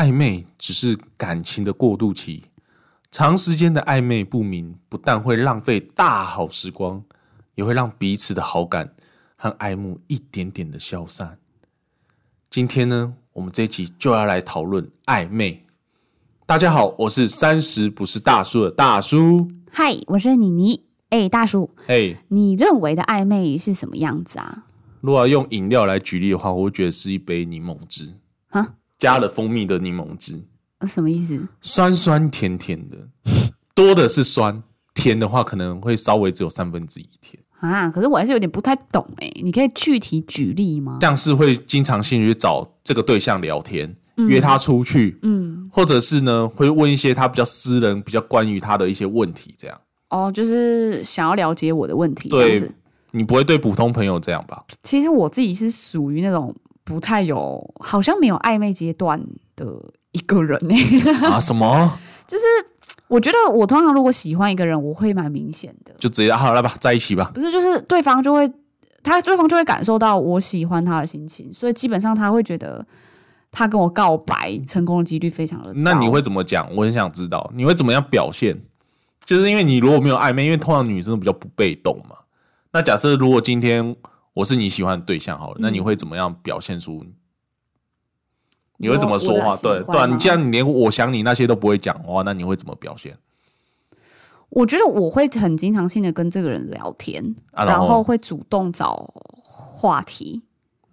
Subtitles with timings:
[0.00, 2.44] 暧昧只是感情的过渡期，
[3.10, 7.04] 长时间的暧昧不明，不但会浪费大好时光，
[7.54, 8.94] 也会让彼此的好感
[9.36, 11.36] 和爱慕一点点的消散。
[12.48, 15.66] 今天呢，我们这一集就要来讨论暧昧。
[16.46, 19.50] 大家好，我是三十不是大叔的大叔。
[19.70, 20.86] 嗨，我是妮妮。
[21.10, 24.64] 哎，大叔，嘿，你认为的暧昧是什么样子啊？
[25.02, 28.14] 如果要用饮料来举例的话，我会觉得是一杯柠檬汁
[28.48, 30.40] 啊，加了蜂蜜的柠檬汁，
[30.78, 31.48] 呃什么意思？
[31.60, 32.98] 酸酸甜甜的，
[33.74, 34.62] 多的是酸，
[34.94, 37.42] 甜的话可能会稍微只有三分之一甜。
[37.60, 37.90] 啊？
[37.90, 40.98] 可是我还是有点不太懂哎，你可以具体举例吗？
[41.00, 43.96] 像是会经常性去找这个对象聊天，
[44.28, 49.80] 约他出去，嗯，或者是呢会问一些他比较私人、比较关于他的一些问题，这样。
[50.10, 52.74] 哦，就是想要了解我的问题这样子。
[53.12, 54.64] 你不会对普通朋友这样吧？
[54.82, 56.54] 其实我自己是属于那种
[56.90, 59.24] 不太有，好像没有暧昧阶段
[59.54, 59.64] 的
[60.10, 60.74] 一个人呢。
[61.28, 61.96] 啊， 什么？
[62.26, 62.44] 就是
[63.06, 67.30] 我觉得我通常如果喜欢一个人，我会蛮明显的，就直接啊好来吧，在一起吧。
[67.32, 68.52] 不是就是对方就会
[69.04, 72.84] 他对方就会感受到我喜欢他的心情，所以基本上他会觉得
[73.52, 75.72] 他跟我告白成功的几率非常的。
[75.74, 76.68] 那你会怎么讲？
[76.74, 78.60] 我很想知道你会怎么样表现。
[79.24, 82.16] 就是因为你如果没有暧昧，因为通常女生都比较不被动嘛。
[82.72, 83.94] 那假设如果今天
[84.40, 87.04] 我是你喜欢的对象好了，那你会怎么样表现出？
[88.78, 89.54] 你会怎么说话？
[89.56, 93.16] 对对啊，你既然你连我想你那些都不会讲的话，那你会怎么表现
[94.48, 97.64] 我觉得我会很经常性的跟这个人聊天，啊？
[97.64, 100.42] 然后后会主动找话题，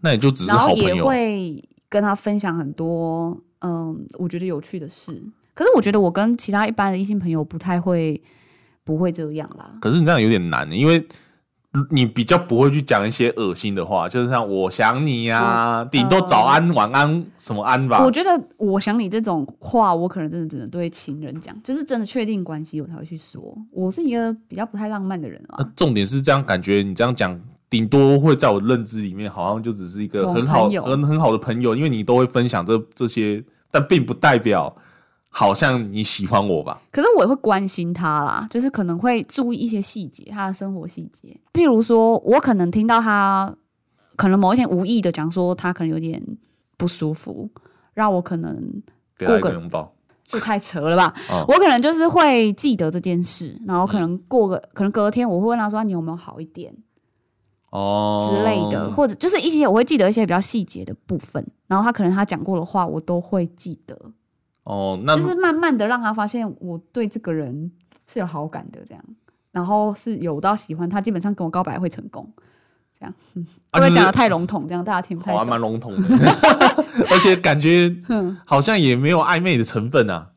[0.01, 1.07] 那也就只是也好朋友。
[1.07, 5.23] 会跟他分享很多嗯，我觉得有趣的事。
[5.55, 8.21] 可是我觉得我跟其他一般的异性朋友不太会，
[8.83, 9.77] 不会这样啦。
[9.81, 11.07] 可是你这样有点难，因为
[11.91, 18.09] 你比较不会去讲一些恶心的话，就是像我想你呀、顶多早安、晚安什么安吧我。
[18.09, 23.55] 觉得我想你这种话，我可能真的只能对情人讲，就是真的确定关系我才会去说。
[23.71, 25.71] 我是一个比较不太浪漫的人那啦。
[25.75, 27.39] 重点是这样，感觉你这样讲，
[27.69, 34.75] 顶多会在我认知里面，好像就只是一个很好、很很好的朋友，因为你都会分享这这些，但并不代表
[35.37, 36.81] 好像你喜欢我吧？
[36.91, 41.39] 可是我也会关心他啦，就是可能会注意一些细节，他的生活细节。
[41.53, 43.55] 譬如说，我可能听到他
[44.15, 46.19] 可能某一天无意的讲说他可能有点
[46.75, 47.47] 不舒服，
[47.93, 48.81] 让我可能
[49.15, 49.93] 给他一过个个拥抱，
[50.25, 51.13] 这太扯了吧？
[51.29, 56.73] 哦我可能就是会记得这件事，然后可能过个、可能隔天我会问他说你有没有好一点
[57.69, 63.95] 哦之类的，或者就是一些我会记得一些比较细节的部分，然后他可能他讲过的话我都会记得，
[64.67, 67.71] 哦，那就是慢慢的让他发现我对这个人
[68.05, 69.01] 是有好感的这样，
[69.51, 72.29] 然后是有到喜欢他，基本上跟我告白会成功。
[72.99, 74.67] 这样，嗯啊就是会不会讲的太笼统？
[74.67, 75.45] 这样大家听不太好还。
[75.45, 76.07] 蛮笼统的，
[77.09, 77.95] 而且感觉
[78.43, 80.31] 好像也没有暧昧的成分啊。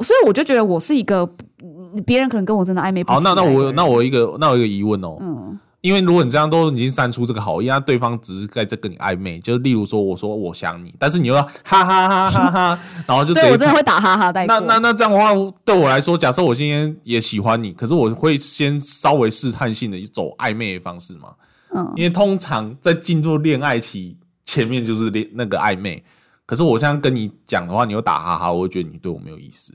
[0.00, 1.28] 所以我就觉得我是一个，
[1.60, 14.44] 嗯别人可能跟我真的暧昧不好，那那我那我一个那我一个疑问哦，嗯，因为如果你这样都已经删除这个好意，那对方只是在这跟你暧昧，就例如说我说我想你，但是你又要哈哈哈哈哈， 然后就直接对我真的会打哈哈带。
[14.46, 15.32] 那那那这样的话，
[15.64, 21.34] 对我来说，假设我今天也喜欢你，可是我会先稍微试探性的走暧昧的方式嘛，
[21.72, 21.92] 嗯。
[21.94, 26.02] 因为通常在进入恋爱期前面就是恋那个暧昧，
[26.44, 29.72] 可是我现在跟你讲的话，你又打哈哈，我会觉得你对我没有意思，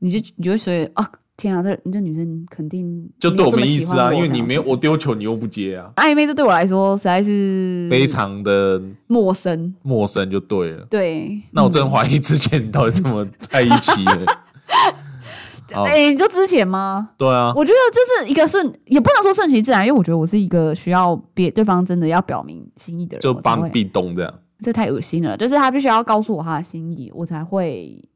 [0.00, 1.08] 你就你就会觉得啊，
[1.42, 9.74] 天啊，这这女生肯定就对我没意思啊，因为你没有我丢球，你又不接啊，暧昧，这对我来说实在是非常的陌生。
[9.82, 10.86] 陌生就对了。
[10.88, 14.26] 对，那我真怀疑之前你到底怎么在一起的？
[15.74, 17.10] 哦哎、你就之前吗？
[17.16, 24.34] 对啊，我觉得这是一个顺，也不能说顺其自然，因为我觉得我是一个需要别对方真的要表明心意的人，就帮壁咚这样。
[24.58, 25.34] 这太恶心了。
[25.34, 28.06] 就是他必须要告诉我他的心意，我才会，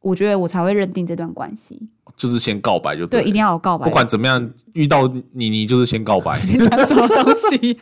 [0.00, 1.88] 我觉得我才会认定这段关系。
[2.18, 3.86] 就是先告白就对，了一定要有告白。
[3.86, 6.38] 不管怎么样，遇到你你就是先告白。
[6.44, 7.80] 你 讲什么东西？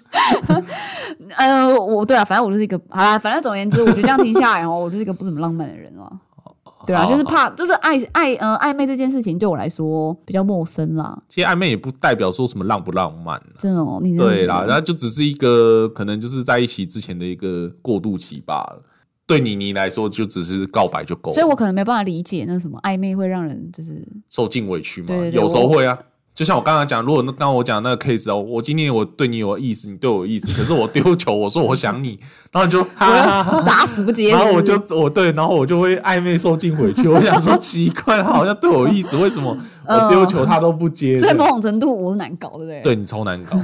[1.37, 6.13] 呃，我对啊，反正我就是一个好啦，反正总而言之，我觉得这样听下来哦，我就是一个不怎么浪漫的人了。
[6.87, 11.19] 对啊，就是怕，就是爱爱呃暧昧这件事情对我来说比较陌生啦。
[11.29, 18.83] 其实暧昧也不代表说什么浪不浪漫，真的哦，你对啦，然后就只是一个可能就是在一起之前的一个过渡期罢了。
[19.27, 25.09] 对你你来说，就只是告白就够了，所以我可能没办法理解那什么暧昧会让人就是受尽委屈嘛。
[25.09, 25.99] 对对对有时候会啊，
[26.35, 32.21] 就像我刚刚讲，如果那刚刚我讲那个 case 哦，我今天我对你有意思，你对我有意思，可是我丢球，我说我想你，
[32.53, 37.09] 然后你就 打死不接，然后我就是我对，然后我就会暧昧受尽委屈。
[37.09, 39.57] 我想说奇怪，他好像对我有意思，为什么
[39.89, 41.17] 我丢球他都不接？
[41.19, 42.81] 所以某种程度我是难搞，对不对？
[42.83, 43.57] 对你超难搞，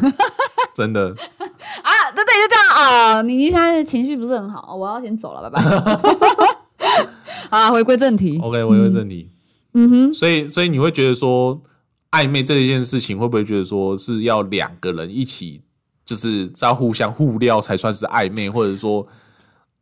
[0.75, 1.09] 真的。
[1.83, 3.23] 啊，对对，就这样啊。
[3.23, 5.71] 你你现在情绪不是很好，我要先走了，拜拜。
[7.51, 9.31] 啊，回归正题，OK，回归正题。
[9.75, 11.61] 嗯哼，所以，所以你会觉得说，
[12.11, 15.63] 暧昧这一件事情，会不会觉得说是要两个人一起，
[16.05, 19.07] 就是在互相互撩才算是暧昧，或者说，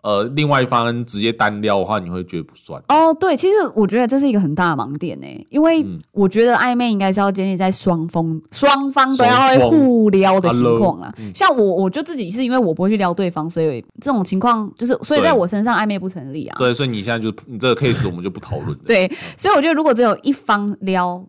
[0.02, 2.82] 呃，另外一方直接单撩的话，你会觉得不算？
[2.88, 11.12] 哦，对，其实我觉得这是一个很大的盲点呢，因为嗯我觉得暧昧应该是要建立在双方双方都要会互撩的情况啦。
[11.34, 16.56] 像我，我就自己是因为我不会去撩对方，所以这种情况就是，所以在我身上暧昧不成立啊。
[16.58, 18.78] 对，所以你现在就你这个 case 我们就不讨论了。
[18.86, 21.22] 对，所以我觉得如果只有一方撩，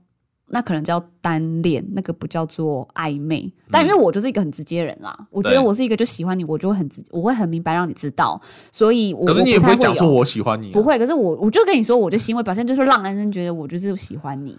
[0.52, 3.52] 那可能叫单恋，那个不叫做暧昧。
[3.72, 8.40] 但因为我就是一个很直接的人啦，我觉得我是一个就喜欢你，我就会很直，我会很明白让你知道，
[8.72, 11.00] 所以我可是你也不太会讲说有我喜欢你、啊，不会。
[11.00, 14.58] 可是我我就跟你说，我的行为表现就是让男生觉得我就是喜欢你，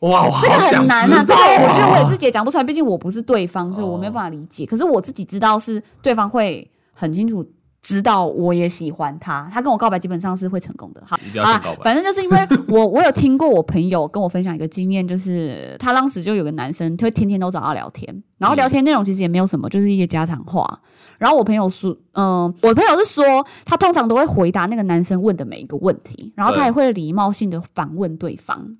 [0.00, 4.64] 哇，我这个很难啊，这个我觉得我也自己也讲不出来，毕竟我不是对方，所以我没有哦办法理解。
[4.66, 7.46] 可是我自己知道是对方会很清楚。
[7.86, 11.00] 知道我也喜欢他，他跟我告白基本上是会成功的。
[11.06, 20.80] 好，一定要好啦先告白反正就是因为 我我有听过我朋友跟我分享一个经验，就是他当时就有个男生，他会天天都找他聊天，然后聊天内容其实也没有什么，就是一些家常话。
[21.16, 28.76] 然后我朋友说，嗯、我朋友是说他通常都会回答那个男生问的每一个问题，然后他也会礼貌性的反问对方。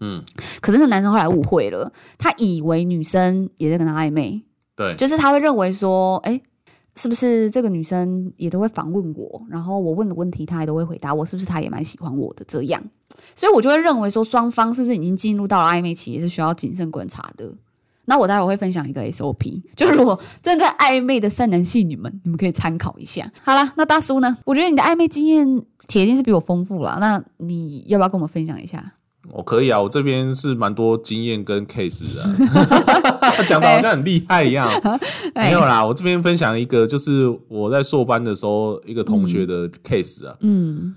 [0.00, 0.20] 嗯，
[0.60, 4.42] 可是那个男生后来误会了，他以为女生也在跟他暧昧，
[4.76, 6.40] 对，就是他会认为说，哎、
[6.98, 12.82] 是不是这个女生也都会反问我，然后我问的问题她也都会回答我，是不是她也蛮喜欢我的这样？
[13.36, 17.50] 所以我就会认为说，双方是不是已经进入到了暧昧期，也是需要谨慎观察的。
[18.06, 23.30] 那我待会会分享一个 SOP， 就是如果正在暧昧的善男信女们，你们可以参考一下。
[23.42, 24.36] 好啦，那大叔呢？
[24.44, 26.96] 我觉得你的暧昧经验铁定是比我丰富啦。
[26.98, 28.94] 那你要不要跟我们分享一下？
[29.30, 32.22] 我可以啊，我这边是蛮多经验跟 case 的，
[33.46, 34.68] 讲的好像很厉害一样。
[35.34, 40.36] 没有啦，我这边分享一个，就是我在硕班的时候一个同学的 case 啊。
[40.40, 40.94] 嗯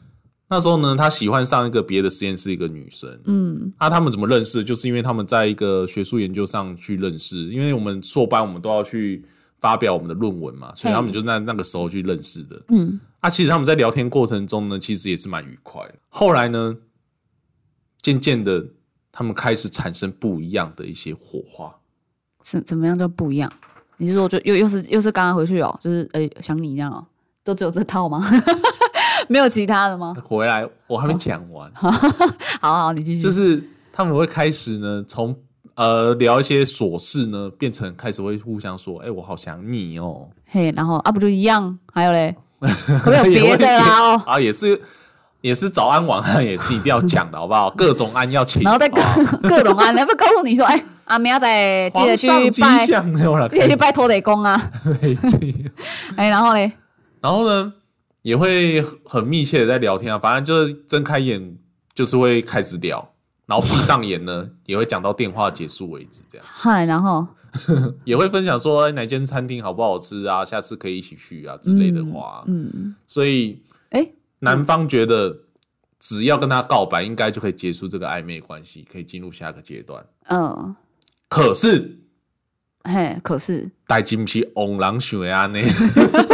[0.50, 3.10] 那时候呢，他喜欢上一个别的实验室一个女生。
[3.24, 4.62] 嗯那他们怎么认识？
[4.62, 9.24] 就是因为他们在一个学术研究上去认识，因为我们硕班我们都要去
[9.62, 12.62] 发表我们的论文嘛，所以他们就在那个时候去认识的。
[12.68, 15.95] 嗯，啊，其实他们在聊天过程中呢，其实也是蛮愉快的。
[16.10, 16.75] 后来呢，
[18.01, 18.65] 渐渐的，
[19.12, 21.74] 他们开始产生不一样的一些火花。
[22.42, 23.51] 怎怎么样就不一样？
[23.98, 27.06] 你是说就又又是又是刚刚回去哦，就是诶、想你这样哦，
[27.44, 28.27] 都只有这套吗？
[29.30, 30.15] 没有其他的吗？
[30.24, 31.92] 回来我还没讲完， 好
[32.59, 33.21] 好，你继续。
[33.21, 33.63] 就是
[33.94, 35.36] 他们会开始呢，从
[35.75, 40.27] 呃聊一些琐事呢，变成开始会互相说：“哎、我好想你哦。
[40.48, 41.77] 嘿，然后啊不就一样？
[41.94, 44.15] 还有嘞， 可不可以有别的啦？
[44.15, 44.81] 哦，啊，也是
[45.41, 47.69] 也是早安晚安，也是一定要讲的，好不好？
[47.71, 49.01] 各种安要请，然后再各
[49.49, 52.27] 各种安，要不要告诉你说，哎， 阿明仔记得去
[52.61, 54.71] 拜，祥没有了，记得去拜托得公啊。
[56.15, 56.71] 哎，然后嘞，
[57.19, 57.73] 然后呢，
[58.21, 61.57] 也会很密切的在聊天啊，反正就是睁开眼
[61.93, 63.09] 就是会开始聊，
[63.45, 66.45] 然后闭上眼呢， 也会讲到电话结束为止，这样。
[66.47, 67.27] 嗨，然后？
[68.05, 74.07] 也会分享说哎哪间餐厅好不好吃啊，下次可以一起去啊之类的话，嗯，所以哎，
[74.43, 75.41] 男方觉得
[76.00, 80.03] 只要跟他告白，应该就可以结束这个暧昧关系，可以进入下个阶段。
[80.29, 80.75] 嗯，
[81.29, 82.00] 可是
[82.83, 85.60] 嘿，可是，代金不是翁郎学啊呢？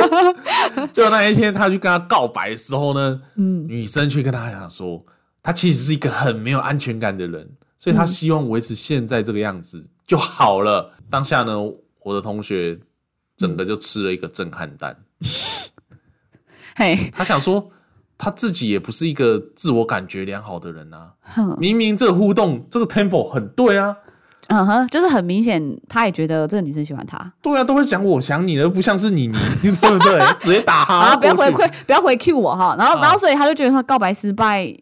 [0.93, 5.05] 就那一天，他去跟他告白的时候呢，嗯女生却跟他讲说，
[5.43, 10.93] 他其实是一个很没有安全感的人，所以他希望维持现在这个样子就好了。
[11.09, 11.59] 当下呢，
[12.03, 12.79] 我的同学
[13.35, 14.97] 整个就吃了一个震撼弹，
[16.77, 17.69] 嘿，他想说。
[18.17, 23.95] 他自己也不是一个自我感觉良好的人啊，哼，明明这个互动这个 tempo 很对啊，
[24.50, 27.31] 嗯哼，就是很明显，他也觉得这个女生喜欢他。
[27.41, 30.19] 对啊，都会讲我想你了，不像是你你， 对不对？
[30.39, 32.75] 直接打哈，啊，不要回馈，不要回 Q 我哈。
[32.77, 34.74] 然后，啊然后，所以他就觉得他告白失败，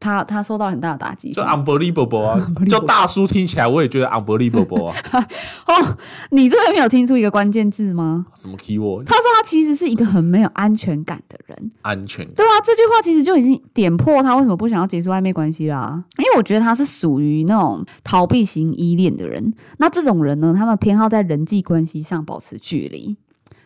[0.00, 1.32] 他他受到很大的打击。
[1.32, 4.96] 就 unbelievable 啊，叫大叔听起来我也觉得 unbelievable 啊，
[5.66, 5.96] 哦，
[6.30, 8.26] 你这边没有听出一个关键字吗？
[8.34, 16.02] 什么 keyword 他说他其实是一个很没有安全感的人，安全感对啊，这句话其实就已经点破他为什么不想要结束暧昧关系啦。
[16.18, 19.52] 因为我觉得他是属于那种逃避型依恋的人。
[19.78, 23.16] 那这种人呢，他们偏好在人际关系上保持距离。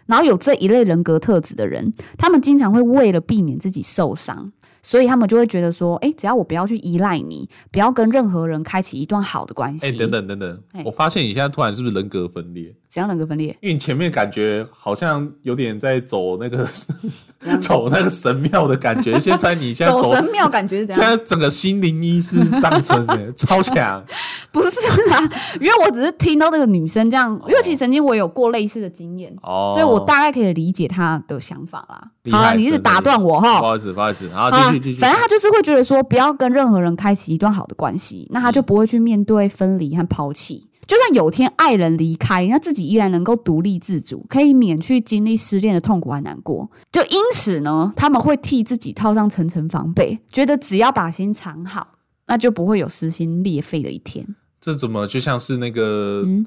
[0.07, 9.87] 然后有这一类人格特质的人，他们经常会为了避免自己受伤，所以他们就会觉得说，哎，只要我不要去依赖你，不要跟任何人开启一段好的关系。
[9.87, 12.75] 哎、等，等等等哎，我发现你现在突然是不是人格分裂？
[12.89, 13.57] 怎样人格分裂？
[13.61, 16.67] 因为你前面感觉好像有点在走那个
[17.61, 19.19] 走那个神庙的感觉。
[19.19, 21.03] 现在你现在 走，走神庙感觉是怎样？
[21.05, 24.05] 现在整个心灵医师上升的 超强。
[24.51, 24.69] 不是
[25.15, 25.19] 啊，
[25.59, 32.11] 因为我只是听到那个女生这样，因为其实曾经我有过类似的经验，哦，所以我大概可以理解她的想法啦。
[32.31, 33.67] 好啦，你一直打断我哈不。
[33.67, 34.51] 好意思，不好意思，然后
[34.99, 40.69] 反正他就是会觉得说，不要跟任何人开启一段好的关系，那他就不会去面对分离和抛弃。
[40.87, 46.71] 就算有天爱人离开，那自己依然能够独立自主，可以免去经历失恋的痛苦和难过。
[46.91, 51.87] 就因此呢，他们会替自己套上层层防备，觉得只要把心藏好，
[52.27, 54.27] 那就不会有撕心裂肺的一天。
[54.61, 56.25] 这怎么就像是那个？
[56.27, 56.45] 嗯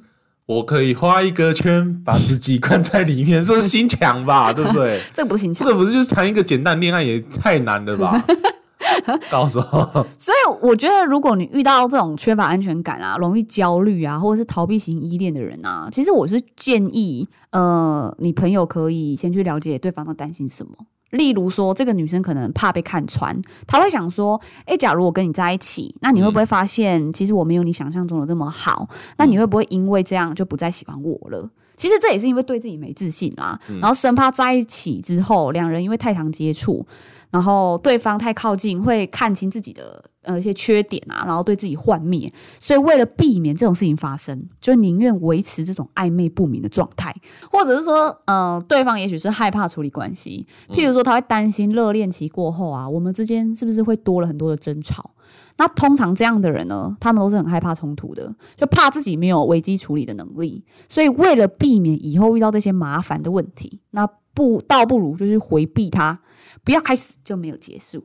[0.48, 4.52] 我可以画一个圈，把自己关在里面，这是心墙吧？
[4.54, 5.00] 对不对？
[5.14, 8.24] 这个不是心墙这强，个不是就是谈一个简单恋爱也太难了吧？
[9.32, 20.72] 到时候，所以我觉得，如果你遇到这种缺乏安全感啊、容易焦虑啊，或者是逃避型依恋的人啊，其实我是建议，呃，你朋友可以先去了解对方在担心什么。
[21.16, 28.88] 例如说，这个女生可能怕被看穿，她会想说：“诶，假如我跟你在一起，那你会不会发现，其实我没有你想象中的这么好？
[29.18, 36.86] 那你会不会因为这样就不再喜欢我了？”其实这也是因为对自己没自信啦，然后生怕在一起之后，两人因为太常接触，
[37.32, 47.16] 然后对方太靠近，会看清自己的呃一些缺点啊，然后对自己幻灭，所以为了避免这种事情发生，就宁愿维持这种暧昧不明的状态，
[47.52, 55.12] 或者是说，呃，对方也许是害怕处理关系，譬如说他会担心热恋期过后啊，我们之间是不是会多了很多的争吵？
[55.58, 66.20] 那通常这样的人呢，他们都是很害怕冲突的，就怕自己没有危机处理的能力，所以为了避免以后遇到这些麻烦的问题，那不倒不如就是回避他，
[66.64, 68.04] 不要开始就没有结束。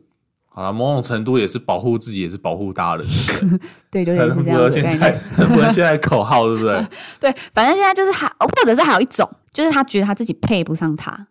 [0.52, 3.06] 好了，某种程度也是保护自己，也是保护大人，
[3.90, 4.28] 对，就对？
[4.28, 5.18] 不 对很符类似这样合现在。
[5.36, 6.86] 很符合现在口号，对不对？
[7.20, 11.28] 对，反正现在就是还，或者是还有一种，就是他觉得他自己配不上他，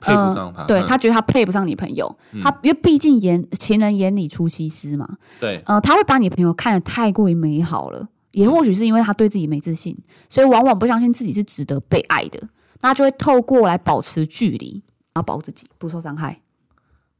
[0.00, 5.08] 配不上他，呃对嗯他觉得他配不上你朋友，他因为毕竟眼情人眼里出西施嘛，
[5.40, 5.62] 对。
[5.64, 9.96] 呃，他会把你朋友看得太过于美好了，也或许是因为他对自己没自信，
[10.28, 12.38] 所以往往不相信自己是值得被爱的，
[12.82, 14.82] 那他就会透过来保持距离，
[15.14, 16.40] 然后保护自己不受伤害。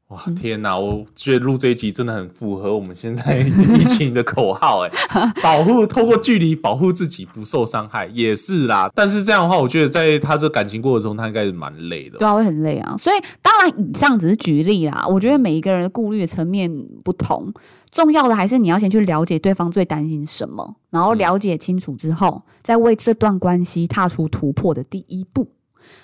[0.08, 0.78] 哇，天哪！
[0.78, 4.90] 我觉得录这一集真的很符合我们现在疫情的口号，哎，
[5.42, 8.90] 保护透过距离保护自己不受伤害也是啦。
[8.94, 12.18] 但是这样的话，我觉得在他这感情过程中，他应该是蛮累的。
[12.18, 12.94] 对啊，会很累啊。
[12.98, 15.06] 所以当然，以上只是举例啦。
[15.08, 16.70] 我觉得每一个人的顾虑的层面
[17.02, 17.50] 不同，
[17.90, 25.48] 重要的还是你要先去了解对方最担心什么，然后了解清楚之后，再为这段关系踏出突破的第一步。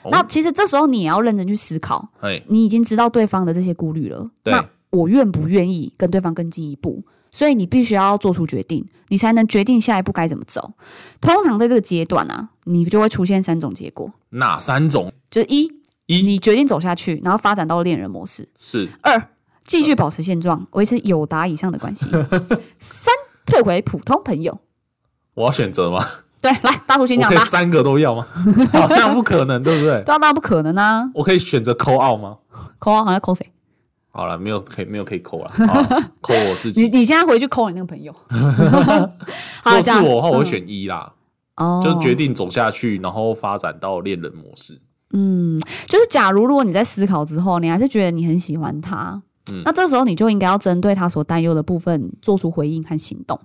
[0.03, 7.05] 哦那其实这时候你也要认真去思考，哎，你已经知道对方的这些顾虑了，那我愿不愿意跟对方更进一步？
[7.33, 10.73] 所以你必须要做出决定，你才能决定下一步该怎么走。
[11.21, 15.13] 通常在这个阶段啊，你就会出现三种结果，哪三种？
[15.31, 15.71] 就是一，
[16.07, 19.29] 一你决定走下去，然后发展到恋人模式；是二，
[19.63, 22.07] 继续保持现状，维持友达以上的关系；
[22.81, 23.15] 三，
[23.47, 24.59] 退回普通朋友。
[25.35, 26.05] 我要选择吗？
[26.41, 27.39] 对，来大叔先我讲吧。
[27.39, 28.27] 可以三个都要吗？
[28.73, 30.03] 好像不可能，对不对？
[30.05, 31.11] 对啊，那不可能啊！
[31.15, 32.37] 我可以选择扣二吗？
[32.79, 33.47] 扣二，好像扣谁？
[34.13, 35.53] 好了，没有可以没有可以扣了，
[36.21, 36.83] 扣我自己。
[36.83, 38.13] 你你现在回去扣你那个朋友。
[39.63, 41.13] 好，是我的话，我会嗯选一啦，
[41.57, 44.81] 哦，就决定走下去，然后发展到恋人模式。
[45.13, 49.21] 嗯就是假如如果你在思考之后，你还是觉得你很喜欢他，
[49.53, 53.39] 嗯那这时候你就应该要针对他所担忧的部分做出回应和行动。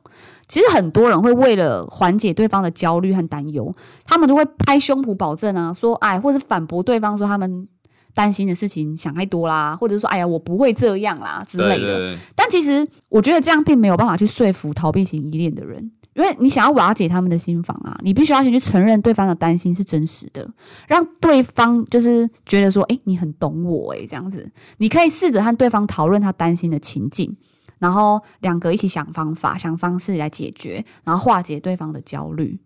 [0.48, 3.74] 其实很多人会为了缓解对方的焦虑和担忧，
[4.06, 7.68] 他们就会拍胸脯保证啊，说哎，或者反驳对方说他们
[8.14, 11.78] 担心的事情想太多啦，或者说哎呀我不会这样啦之类的。
[11.78, 20.50] 对对对，但其实我觉得这样并没有办法去说服逃避型依恋的人，因为你想要瓦解他们的心房啊，你必须要先去承认对方的担心是真实的，
[20.88, 27.36] 让对方就是觉得说，诶，你很懂我、哎，这样子，你可以试着和对方讨论他担心的情境，
[27.80, 32.58] 然后两个一起想方法、想方式来解决，然后化解对方的焦虑，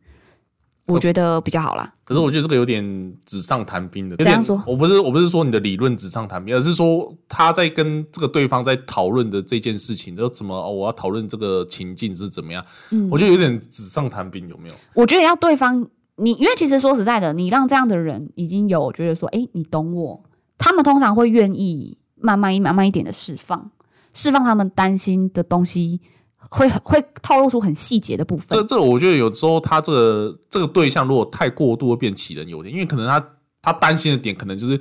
[0.93, 1.93] 我觉得比较好啦。
[2.03, 4.13] 可是我觉得这个有点纸上谈兵的。
[4.13, 12.65] 有点怎样说我不是我不是说你的理论纸上谈兵，而是说他在跟这个对方在讨论的这件事情，就怎么哦，我要讨论这个情境是怎么样？
[12.89, 14.75] 嗯我觉得有点纸上谈兵，有没有？
[14.95, 20.23] 我觉得要对方，你因为其实说实在的，你让这样的人已经有觉得说，诶，你懂我，
[20.57, 23.71] 他们通常会愿意慢慢一慢慢一点的释放，
[24.13, 26.01] 释放他们担心的东西，
[26.49, 28.63] 会会透露出很细节的部分这。
[28.63, 33.23] 这，我觉得有时候他这个这个对象如果太过度，会变杞人忧天，因为可能他
[33.61, 34.79] 他担心的点可能就是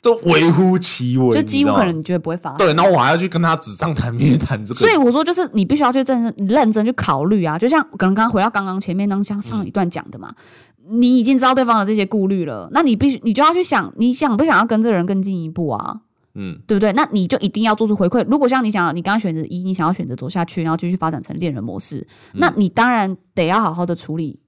[0.00, 2.58] 这微乎其微，就几乎可能你觉得不会发生。
[2.58, 10.34] 对，然后我还要去跟他纸上谈兵谈这个，所以我说，就是你必须要去认真认真去考虑啊，就像可能刚刚回到刚刚前面那像上一段讲的嘛，
[10.88, 16.00] 你已经知道对方的这些顾虑了，那你必须你就要去想，你想不想要跟这个人更进一步啊？
[16.34, 16.92] 嗯，对不对？
[16.92, 18.24] 那你就一定要做出回馈。
[18.28, 24.40] 如果像你想，你刚刚选择一，你想要选择走下去，然后继续发展成恋人模式，那你当然得要好好的处理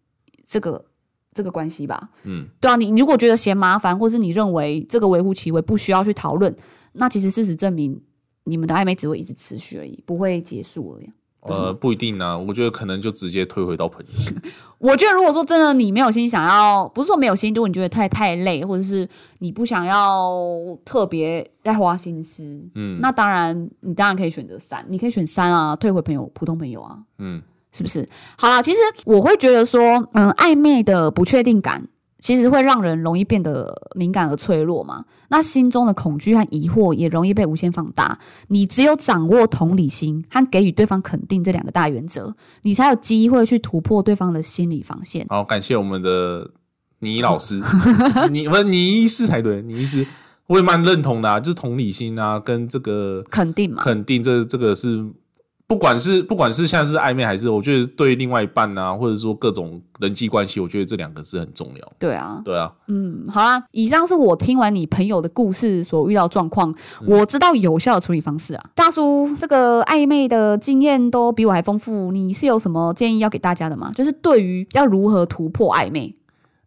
[0.47, 0.85] 这个
[1.33, 2.11] 这个关系吧。
[2.23, 6.55] 嗯，对啊，你你如果觉得嫌麻烦，或是你认为这个微乎其微，不需要去讨论，
[6.93, 8.01] 那其实事实证明，
[8.45, 11.11] 你们的暧昧只会一直持续而已，不会结束而已。
[11.45, 14.33] 呃，不一定啊，我觉得可能就直接退回到朋友。
[14.79, 19.09] 我觉得，如果说真的你没有心想要，不是说没有心，如果你觉得太太累，或者是
[19.39, 20.39] 你不想要
[20.85, 28.09] 特别再花心思，嗯那当然你当然可以选择删，你可以选删啊，退回朋友普通朋友啊，嗯，是不是？
[28.39, 31.87] 好啦，其实我会觉得说，嗯，暧昧的不确定感。
[32.25, 38.19] 其实会让人容易变得敏感而脆弱嘛，那心中的恐惧和疑惑也容易被无限放大。
[38.49, 45.27] 你只有掌握同理心和给予对方肯定这两个大原则，你才有机会去突破对方的心理防线。
[45.29, 46.51] 好，感谢我们的
[47.01, 47.61] 倪老师，
[48.33, 50.07] 你不是倪医师才对，倪医师
[50.47, 55.05] 我也蛮认同的啊，就是同理心啊，跟这个肯定嘛，肯定这这个是，
[55.67, 61.93] 不管是不管是现在是暧昧还是，我觉得对另外一半啊，或者说各种人际关系，我觉得这两个是很重要。
[61.99, 66.73] 对啊，对啊，嗯，好啦，以上是我听完你朋友的故事所遇到状况，
[67.07, 68.65] 我知道有效的处理方式啊。
[68.75, 73.91] 大叔，这个暧昧的经验都比我还丰富，你是有什么建议要给大家的吗？
[73.95, 76.15] 就是对于要如何突破暧昧，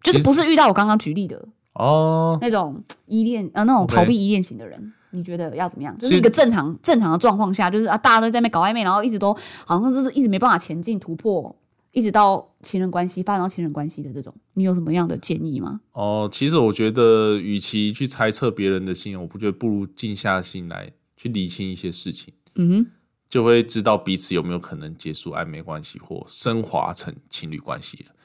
[0.02, 4.92] 就是不是遇到我刚刚举例的哦，那种依恋呃那种逃避依恋型的人。
[5.18, 5.98] 你觉得要怎么样？
[5.98, 9.34] 就是一个正常正常的状况下，就是啊，大家都在那边搞暧昧，然后一直都
[9.66, 11.56] 好像就是一直没办法前进突破，
[11.92, 15.82] 一直到情人关系发展到情人关系的这种，你有什么样的建议吗？
[15.94, 22.92] 哦，其实我觉得，与其去猜测别人的心，我不觉得不如静下心来去理清一些事情，嗯哼。
[23.30, 28.16] 就会知道彼此有没有可能结束暧昧关系或升华成情侣关系了。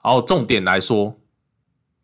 [0.00, 1.18] 然后重点来说，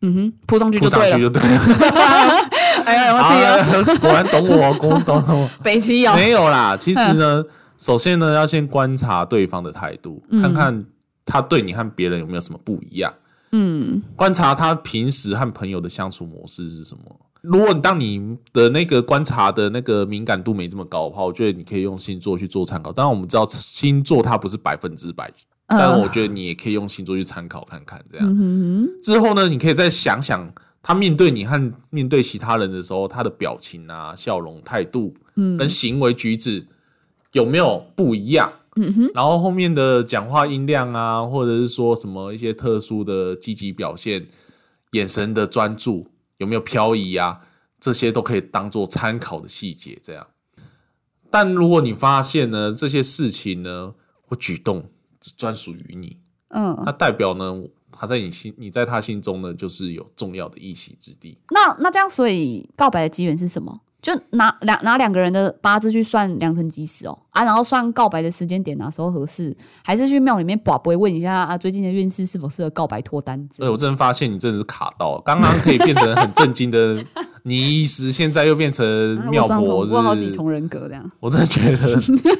[0.01, 1.09] 嗯哼，扑上去就对了。
[1.09, 2.49] 上去就对了。
[2.89, 5.49] 哎呀，我自果然懂我，果然懂我。
[5.63, 7.43] 北齐有没有啦，其实呢，
[7.77, 10.81] 首先呢，要先观察对方的态度，看看
[11.25, 13.13] 他对你和别人有没有什么不一样。
[13.51, 17.01] 嗯观察他平时和朋友的相处模式是什么。
[17.41, 22.91] 如果你当你的那个观察的那个敏感度没这么高的话，我觉得你可以用星座去做参考。
[22.91, 25.31] 当然，我们知道星座它不是百分之百，
[25.67, 28.03] 但我觉得你也可以用星座去参考看看。
[28.11, 35.57] 这样、嗯之后呢，你可以再想想他面对你和面对其他人的时候，他的表情啊、笑容、态度，嗯。
[35.57, 36.65] 跟行为举止
[37.33, 38.51] 有没有不一样？
[38.75, 44.27] 嗯哼，然后后面的讲话音量啊，或者是说什么一些特殊的积极表现、
[44.91, 47.41] 眼神的专注有没有漂移啊，
[47.79, 49.99] 这些都可以当做参考的细节。
[50.01, 50.25] 这样，
[51.29, 54.89] 但如果你发现呢这些事情呢或举动
[55.19, 56.17] 只专属于你，
[56.49, 57.61] 嗯，那代表呢
[57.99, 61.37] 他在你心你在他心中呢就是有重要的一席之地。
[61.51, 63.81] 那那这样，所以告白的机缘是什么？
[64.01, 73.71] 就拿两拿两个人的八字去算良辰吉时哦啊，然后算告白的时间点哪时候合适，还是去庙里面卜卜问一下啊，最近的运势是否适合告白脱单之类哎，的？
[73.73, 77.03] 我真的发现你真的是卡到了，刚刚可以变成很震惊的
[77.43, 81.11] 倪医师，现在又变成啊妙我双重婆，是我好几重人格这样。
[81.19, 82.01] 我真的觉得，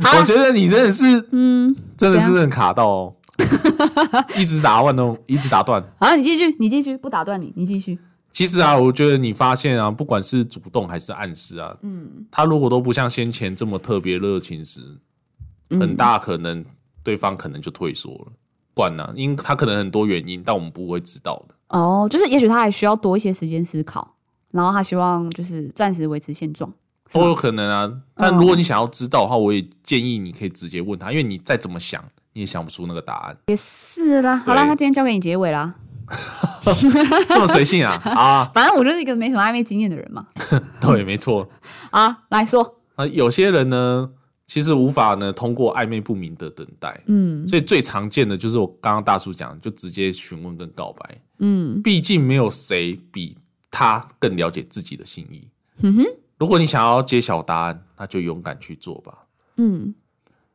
[0.20, 3.14] 我觉得你真的是，嗯，真的是很卡到哦，
[4.36, 5.82] 一直打断哦，一直打断。
[5.98, 7.98] 好，你继续，你继续，不打断你，你继续。
[8.32, 14.80] 其实啊，我觉得你发现啊，不管是主动还是暗示啊，嗯，他如果都不像先前这么特别热情时，
[15.70, 16.64] 很大可能
[17.02, 18.32] 对方可能就退缩了。
[18.72, 21.54] 管了、因他可能很多原因，但我们不会知道的。
[21.68, 24.16] 哦，就是也许他还需要多一些时间思考，
[24.52, 26.72] 然后他希望就是暂时维持现状。
[27.12, 33.36] 都有可能啊，但如果你想要知道的话，我也建议你可以直接问他，因为你再怎么想，你也想不出那个答案。
[33.46, 35.74] 也是啦，好啦，对那今天交给你结尾啦。
[37.28, 38.50] 这么随性啊 啊！
[38.52, 40.26] 反正我就是一个没什么暧昧经验的人嘛。
[40.80, 41.48] 对，没错。
[41.90, 44.10] 啊，来说，啊，有些人呢，
[44.46, 51.20] 其实无法呢通过暧昧不明的等待，嗯所以最常见的就是我刚刚大叔讲，就直接询问跟告白。
[51.38, 53.38] 嗯毕竟没有谁比
[53.70, 55.46] 他更了解自己的心意。
[55.82, 56.04] 嗯哼
[56.38, 59.16] 如果你想要揭晓答案，那就勇敢去做吧。
[59.58, 59.94] 嗯，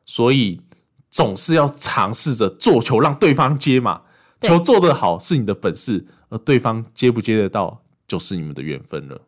[0.04, 0.60] 所以
[1.16, 4.02] 总是要尝试着做球，让对方接嘛。
[4.42, 9.22] 球做得好是你的本事，而对方接不接得到，就是你们的缘分了。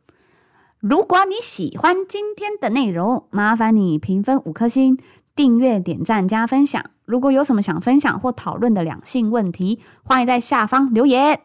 [0.81, 4.97] 如果你喜欢今天的内容，麻烦你评分五颗星，
[5.33, 6.83] 订阅、点赞、加分享。
[7.05, 11.39] 如果有什么想分享或讨论的两性问题，欢迎在下方留言。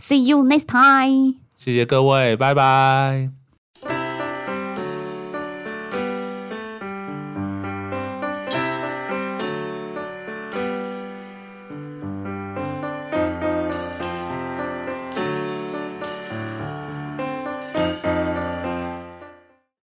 [0.00, 1.36] See you next time.
[1.54, 3.43] 谢谢各位，拜拜。